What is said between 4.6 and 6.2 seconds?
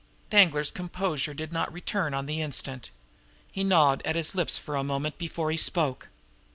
a moment before he spoke.